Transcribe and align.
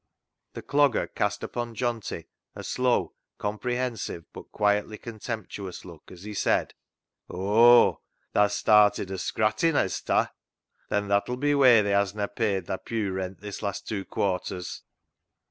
The 0.53 0.63
Clogger 0.63 1.13
cast 1.13 1.43
upon 1.43 1.75
Johnty 1.75 2.25
a 2.55 2.63
slow, 2.63 3.13
compre 3.39 3.75
hensive, 3.75 4.23
but 4.33 4.51
quietly 4.51 4.97
contemptuous 4.97 5.85
look 5.85 6.11
as 6.11 6.23
he 6.23 6.33
said 6.33 6.73
—"Oh, 7.29 7.99
tha's 8.33 8.55
started 8.55 9.11
o' 9.11 9.17
scrattin 9.17 9.75
hez 9.75 10.01
ta? 10.01 10.31
Then 10.89 11.07
that'll 11.07 11.37
be 11.37 11.53
whey 11.53 11.83
tha 11.83 11.89
hezna 11.91 12.29
paid 12.29 12.65
thy 12.65 12.77
pew 12.77 13.11
rent 13.11 13.41
this 13.41 13.61
last 13.61 13.87
two 13.87 14.03
quarters." 14.03 14.81